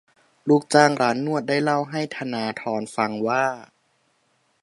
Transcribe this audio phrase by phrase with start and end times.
[0.47, 3.45] ลูกจ้างร้านนวดได้เล่าให้ธนาธรฟังว่า